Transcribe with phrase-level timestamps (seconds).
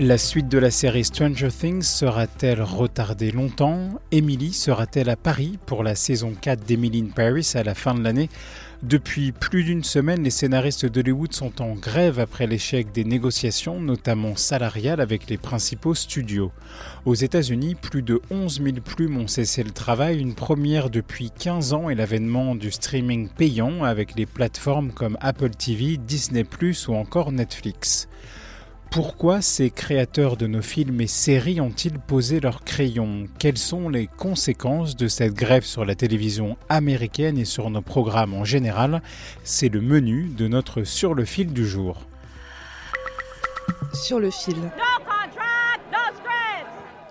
[0.00, 4.00] La suite de la série Stranger Things sera-t-elle retardée longtemps?
[4.12, 8.04] Emily sera-t-elle à Paris pour la saison 4 d'Emily in Paris à la fin de
[8.04, 8.28] l'année?
[8.84, 14.36] Depuis plus d'une semaine, les scénaristes d'Hollywood sont en grève après l'échec des négociations, notamment
[14.36, 16.52] salariales, avec les principaux studios.
[17.04, 21.72] Aux États-Unis, plus de 11 000 plumes ont cessé le travail, une première depuis 15
[21.72, 26.44] ans et l'avènement du streaming payant avec les plateformes comme Apple TV, Disney⁇
[26.88, 28.06] ou encore Netflix.
[28.90, 34.06] Pourquoi ces créateurs de nos films et séries ont-ils posé leur crayon Quelles sont les
[34.06, 39.02] conséquences de cette grève sur la télévision américaine et sur nos programmes en général?
[39.44, 41.98] C'est le menu de notre Sur le fil du jour.
[43.92, 44.56] Sur le fil.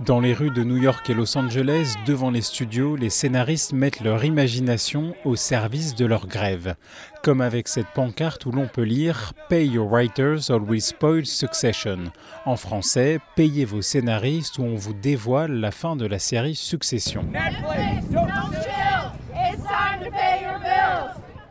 [0.00, 4.00] Dans les rues de New York et Los Angeles, devant les studios, les scénaristes mettent
[4.00, 6.74] leur imagination au service de leur grève.
[7.22, 12.10] Comme avec cette pancarte où l'on peut lire Pay your writers or we spoil succession.
[12.44, 17.24] En français, payez vos scénaristes ou on vous dévoile la fin de la série Succession.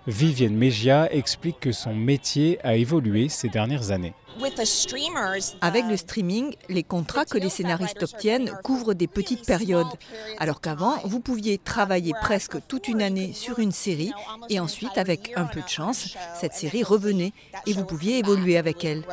[0.06, 4.14] Vivienne Mejia explique que son métier a évolué ces dernières années.
[5.62, 9.88] Avec le streaming, les contrats que les scénaristes obtiennent couvrent des petites périodes,
[10.40, 14.12] alors qu'avant, vous pouviez travailler presque toute une année sur une série
[14.50, 17.34] et ensuite, avec un peu de chance, cette série revenait
[17.66, 19.04] et vous pouviez évoluer avec elle.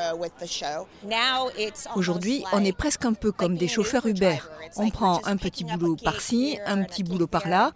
[1.95, 4.39] Aujourd'hui, on est presque un peu comme des chauffeurs Uber.
[4.77, 7.73] On prend un petit boulot par-ci, un petit boulot par-là.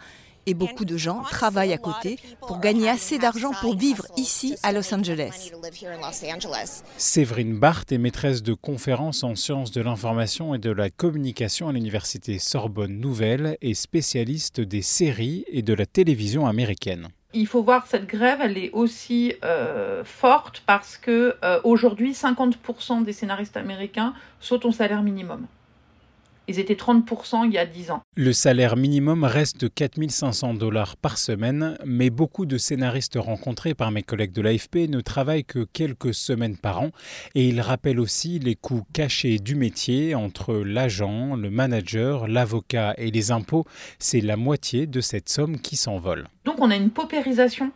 [0.46, 4.72] Et beaucoup de gens travaillent à côté pour gagner assez d'argent pour vivre ici à
[4.72, 5.52] Los Angeles.
[6.96, 11.72] Séverine Barthes est maîtresse de conférences en sciences de l'information et de la communication à
[11.72, 17.08] l'université Sorbonne Nouvelle et spécialiste des séries et de la télévision américaine.
[17.36, 23.02] Il faut voir cette grève, elle est aussi euh, forte parce que euh, aujourd'hui, 50%
[23.02, 25.46] des scénaristes américains sautent au salaire minimum.
[26.46, 28.02] Ils étaient 30% il y a 10 ans.
[28.16, 33.90] Le salaire minimum reste de 4500 dollars par semaine, mais beaucoup de scénaristes rencontrés par
[33.90, 36.90] mes collègues de l'AFP ne travaillent que quelques semaines par an
[37.34, 43.10] et ils rappellent aussi les coûts cachés du métier entre l'agent, le manager, l'avocat et
[43.10, 43.64] les impôts.
[43.98, 46.28] C'est la moitié de cette somme qui s'envole.
[46.44, 47.72] Donc on a une paupérisation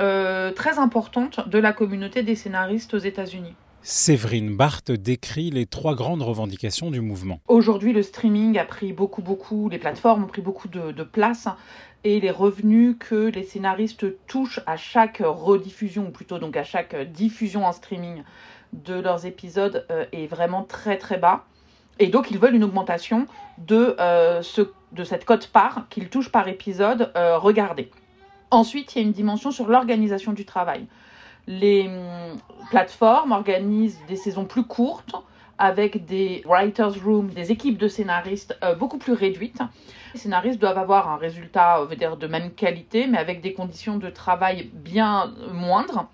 [0.00, 3.54] euh, très importante de la communauté des scénaristes aux États-Unis.
[3.82, 7.40] Séverine Barthes décrit les trois grandes revendications du mouvement.
[7.48, 11.48] Aujourd'hui, le streaming a pris beaucoup, beaucoup, les plateformes ont pris beaucoup de, place
[12.04, 16.94] et les revenus que les scénaristes touchent à chaque rediffusion, ou plutôt donc à chaque
[17.12, 18.22] diffusion en streaming
[18.72, 21.44] de leurs épisodes euh, est vraiment très très bas.
[21.98, 23.26] Et donc ils veulent une augmentation
[23.58, 24.62] de, euh, ce,
[24.92, 27.90] de cette cote-part qu'ils touchent par épisode euh, regardé.
[28.50, 30.86] Ensuite, il y a une dimension sur l'organisation du travail.
[31.48, 32.36] Les hum,
[32.68, 35.16] plateformes organisent des saisons plus courtes
[35.56, 39.60] avec des writers' rooms, des équipes de scénaristes euh, beaucoup plus réduites.
[40.12, 44.70] Les scénaristes doivent avoir un résultat, de même qualité, mais avec des conditions de travail
[44.74, 46.06] bien moindres.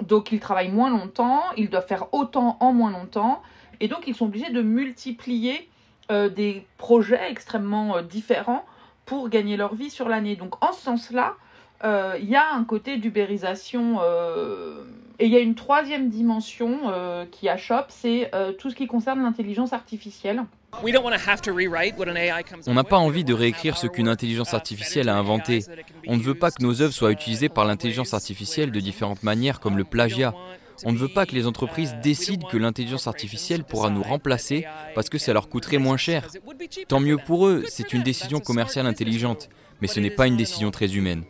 [0.00, 3.42] Donc ils travaillent moins longtemps, ils doivent faire autant en moins longtemps,
[3.80, 5.68] et donc ils sont obligés de multiplier
[6.10, 8.64] euh, des projets extrêmement euh, différents
[9.04, 10.34] pour gagner leur vie sur l'année.
[10.34, 11.34] Donc en ce sens-là,
[11.84, 13.98] il y a un côté d'ubérisation.
[14.02, 14.84] euh,
[15.22, 18.88] et il y a une troisième dimension euh, qui achoppe, c'est euh, tout ce qui
[18.88, 20.42] concerne l'intelligence artificielle.
[22.66, 25.60] On n'a pas envie de réécrire ce qu'une intelligence artificielle a inventé.
[26.08, 29.60] On ne veut pas que nos œuvres soient utilisées par l'intelligence artificielle de différentes manières
[29.60, 30.34] comme le plagiat.
[30.84, 35.08] On ne veut pas que les entreprises décident que l'intelligence artificielle pourra nous remplacer parce
[35.08, 36.26] que ça leur coûterait moins cher.
[36.88, 39.50] Tant mieux pour eux, c'est une décision commerciale intelligente,
[39.80, 41.22] mais ce n'est pas une décision très humaine.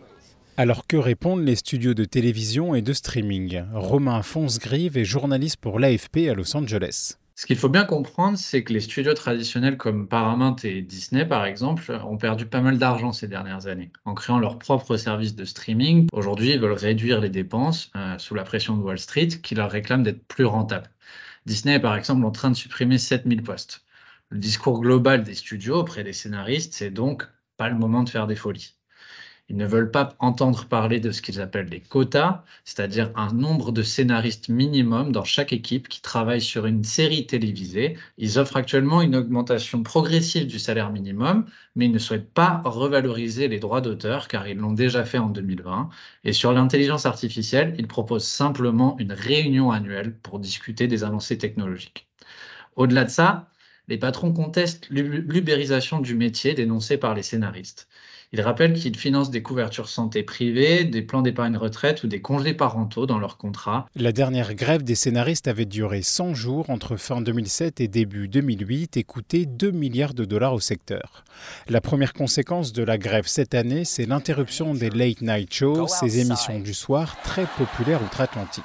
[0.59, 3.63] Alors que répondent les studios de télévision et de streaming?
[3.73, 7.17] Romain Fonsgrive est journaliste pour l'AFP à Los Angeles.
[7.37, 11.47] Ce qu'il faut bien comprendre, c'est que les studios traditionnels comme Paramount et Disney, par
[11.47, 15.47] exemple, ont perdu pas mal d'argent ces dernières années en créant leur propre service de
[15.47, 16.09] streaming.
[16.13, 19.71] Aujourd'hui, ils veulent réduire les dépenses euh, sous la pression de Wall Street qui leur
[19.71, 20.91] réclame d'être plus rentables.
[21.47, 23.87] Disney est par exemple en train de supprimer 7000 postes.
[24.29, 27.27] Le discours global des studios auprès des scénaristes, c'est donc
[27.57, 28.75] pas le moment de faire des folies.
[29.53, 33.71] Ils ne veulent pas entendre parler de ce qu'ils appellent les quotas, c'est-à-dire un nombre
[33.71, 37.99] de scénaristes minimum dans chaque équipe qui travaille sur une série télévisée.
[38.17, 41.45] Ils offrent actuellement une augmentation progressive du salaire minimum,
[41.77, 45.29] mais ils ne souhaitent pas revaloriser les droits d'auteur car ils l'ont déjà fait en
[45.29, 45.91] 2020.
[46.25, 52.09] Et sur l'intelligence artificielle, ils proposent simplement une réunion annuelle pour discuter des avancées technologiques.
[52.77, 53.52] Au-delà de ça,
[53.93, 57.89] les patrons contestent l'ubérisation du métier dénoncé par les scénaristes.
[58.33, 62.55] Ils rappellent qu'ils financent des couvertures santé privées, des plans d'épargne retraite ou des congés
[62.55, 63.85] parentaux dans leurs contrats.
[63.95, 68.97] La dernière grève des scénaristes avait duré 100 jours entre fin 2007 et début 2008
[68.97, 71.23] et coûté 2 milliards de dollars au secteur.
[71.69, 76.19] La première conséquence de la grève cette année, c'est l'interruption des late night shows, ces
[76.19, 78.65] émissions du soir très populaires outre-Atlantique.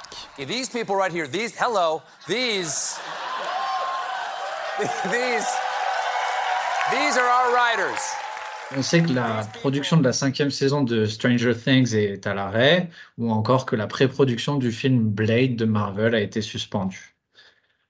[8.76, 12.88] On sait que la production de la cinquième saison de Stranger Things est à l'arrêt,
[13.16, 17.16] ou encore que la pré-production du film Blade de Marvel a été suspendue.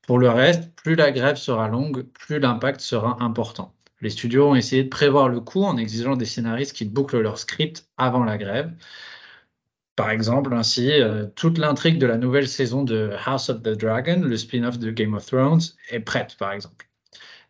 [0.06, 3.74] Pour le reste, plus la grève sera longue, plus l'impact sera important.
[4.00, 7.38] Les studios ont essayé de prévoir le coût en exigeant des scénaristes qui bouclent leur
[7.38, 8.72] script avant la grève.
[9.98, 14.20] Par exemple, ainsi, euh, toute l'intrigue de la nouvelle saison de House of the Dragon,
[14.22, 15.60] le spin-off de Game of Thrones,
[15.90, 16.88] est prête, par exemple.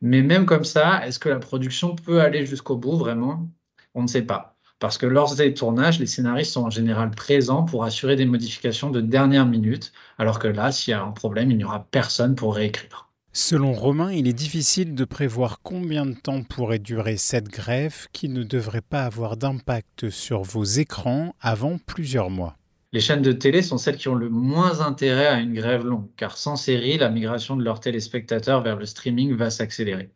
[0.00, 3.50] Mais même comme ça, est-ce que la production peut aller jusqu'au bout vraiment?
[3.94, 4.56] On ne sait pas.
[4.78, 8.88] Parce que lors des tournages, les scénaristes sont en général présents pour assurer des modifications
[8.90, 12.34] de dernière minute, alors que là, s'il y a un problème, il n'y aura personne
[12.34, 13.07] pour réécrire.
[13.40, 18.28] Selon Romain, il est difficile de prévoir combien de temps pourrait durer cette grève qui
[18.28, 22.56] ne devrait pas avoir d'impact sur vos écrans avant plusieurs mois.
[22.92, 26.08] Les chaînes de télé sont celles qui ont le moins intérêt à une grève longue,
[26.16, 30.10] car sans série, la migration de leurs téléspectateurs vers le streaming va s'accélérer.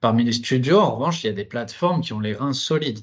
[0.00, 3.00] Parmi les studios, en revanche, il y a des plateformes qui ont les reins solides.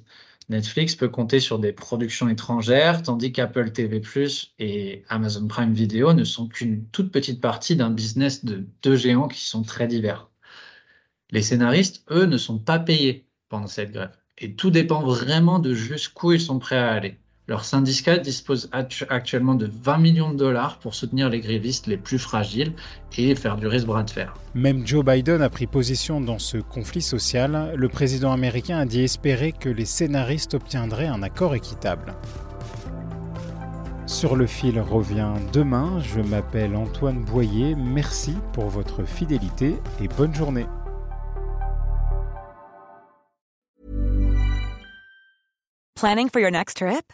[0.49, 3.99] Netflix peut compter sur des productions étrangères, tandis qu'Apple TV⁇
[4.59, 9.29] et Amazon Prime Video ne sont qu'une toute petite partie d'un business de deux géants
[9.29, 10.29] qui sont très divers.
[11.31, 14.17] Les scénaristes, eux, ne sont pas payés pendant cette grève.
[14.38, 17.20] Et tout dépend vraiment de jusqu'où ils sont prêts à aller.
[17.47, 22.19] Leur syndicat dispose actuellement de 20 millions de dollars pour soutenir les grévistes les plus
[22.19, 22.73] fragiles
[23.17, 24.33] et faire durer ce bras de fer.
[24.53, 27.73] Même Joe Biden a pris position dans ce conflit social.
[27.75, 32.15] Le président américain a dit espérer que les scénaristes obtiendraient un accord équitable.
[34.05, 35.99] Sur le fil revient demain.
[35.99, 37.75] Je m'appelle Antoine Boyer.
[37.75, 40.67] Merci pour votre fidélité et bonne journée.
[45.95, 47.13] Planning for your next trip?